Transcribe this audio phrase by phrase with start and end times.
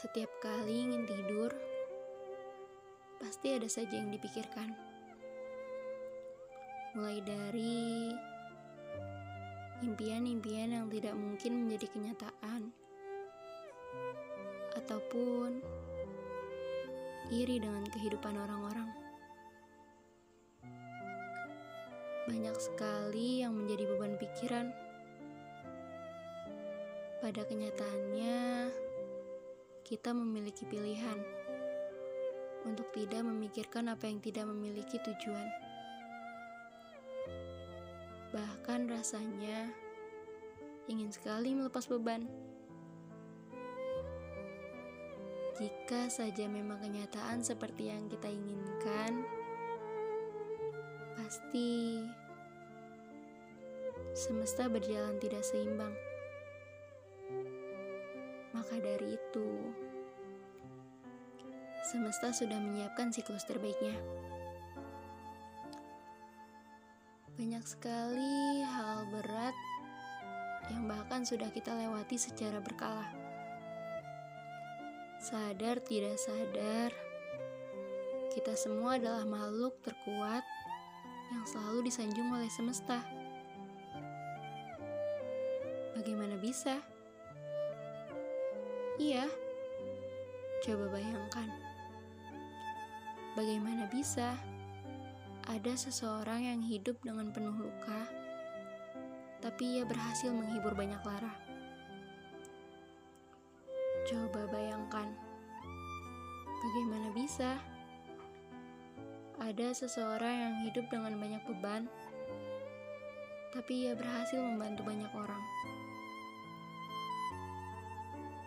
[0.00, 1.52] Setiap kali ingin tidur,
[3.20, 4.72] pasti ada saja yang dipikirkan.
[6.96, 8.08] Mulai dari
[9.84, 12.72] impian-impian yang tidak mungkin menjadi kenyataan,
[14.80, 15.60] ataupun
[17.28, 18.88] iri dengan kehidupan orang-orang.
[22.24, 24.72] Banyak sekali yang menjadi beban pikiran.
[27.20, 28.40] Pada kenyataannya,
[29.90, 31.18] kita memiliki pilihan
[32.62, 35.50] untuk tidak memikirkan apa yang tidak memiliki tujuan.
[38.30, 39.66] Bahkan rasanya
[40.86, 42.30] ingin sekali melepas beban.
[45.58, 49.26] Jika saja memang kenyataan seperti yang kita inginkan,
[51.18, 51.98] pasti
[54.14, 55.92] semesta berjalan tidak seimbang.
[58.50, 59.48] Maka dari itu,
[61.86, 63.94] semesta sudah menyiapkan siklus terbaiknya.
[67.38, 69.56] Banyak sekali hal berat
[70.70, 73.06] yang bahkan sudah kita lewati secara berkala.
[75.22, 76.90] Sadar tidak sadar,
[78.30, 80.42] kita semua adalah makhluk terkuat
[81.30, 83.02] yang selalu disanjung oleh semesta.
[85.98, 86.78] Bagaimana bisa?
[89.00, 89.24] Iya,
[90.60, 91.48] coba bayangkan.
[93.32, 94.36] Bagaimana bisa
[95.48, 98.04] ada seseorang yang hidup dengan penuh luka,
[99.40, 101.32] tapi ia berhasil menghibur banyak lara?
[104.04, 105.08] Coba bayangkan,
[106.60, 107.56] bagaimana bisa
[109.40, 111.88] ada seseorang yang hidup dengan banyak beban,
[113.56, 115.40] tapi ia berhasil membantu banyak orang?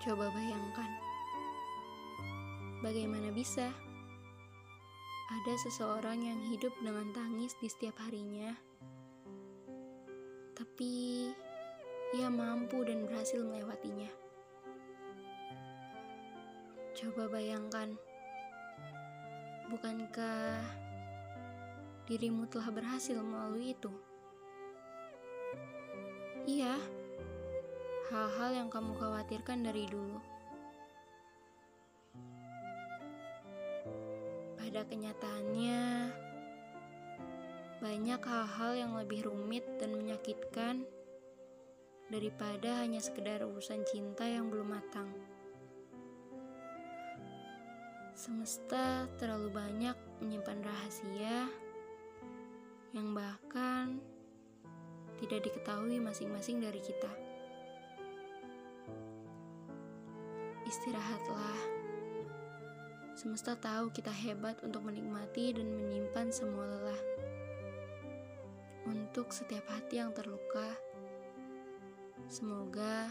[0.03, 0.91] Coba bayangkan,
[2.83, 3.71] bagaimana bisa
[5.31, 8.51] ada seseorang yang hidup dengan tangis di setiap harinya,
[10.59, 11.31] tapi
[12.19, 14.11] ia mampu dan berhasil melewatinya.
[16.99, 17.95] Coba bayangkan,
[19.71, 20.67] bukankah
[22.11, 23.95] dirimu telah berhasil melalui itu?
[26.43, 27.02] Iya
[28.13, 30.21] hal-hal yang kamu khawatirkan dari dulu.
[34.53, 36.13] Pada kenyataannya,
[37.81, 40.85] banyak hal-hal yang lebih rumit dan menyakitkan
[42.13, 45.09] daripada hanya sekedar urusan cinta yang belum matang.
[48.13, 51.49] Semesta terlalu banyak menyimpan rahasia
[52.93, 53.97] yang bahkan
[55.17, 57.32] tidak diketahui masing-masing dari kita.
[60.73, 61.59] Istirahatlah.
[63.13, 67.01] Semesta tahu kita hebat untuk menikmati dan menyimpan semua lelah.
[68.89, 70.65] Untuk setiap hati yang terluka,
[72.25, 73.05] semoga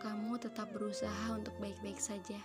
[0.00, 2.40] kamu tetap berusaha untuk baik-baik saja.